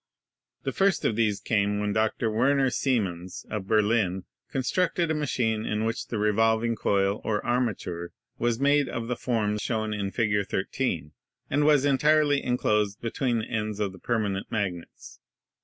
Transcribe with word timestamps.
The 0.63 0.71
first 0.71 1.05
of 1.05 1.15
these 1.15 1.39
came 1.39 1.79
when 1.79 1.93
Dr. 1.93 2.31
Werner 2.31 2.71
Siemens, 2.71 3.45
of 3.51 3.67
Berlin, 3.67 4.23
constructed 4.49 5.11
a 5.11 5.13
machine 5.13 5.63
in 5.63 5.85
which 5.85 6.07
the 6.07 6.17
revolving 6.17 6.75
coil 6.75 7.21
or 7.23 7.45
armature 7.45 8.11
was 8.39 8.59
made 8.59 8.89
of 8.89 9.05
the 9.07 9.15
form 9.15 9.59
shown 9.59 9.93
in 9.93 10.09
Fig. 10.09 10.47
13, 10.47 11.11
and 11.51 11.65
was 11.65 11.85
entirely 11.85 12.43
enclosed 12.43 12.99
between 12.99 13.37
the 13.37 13.49
ends 13.49 13.79
of 13.79 13.91
the 13.91 13.99
per 13.99 14.17
manent 14.17 14.49
magnets. 14.49 15.19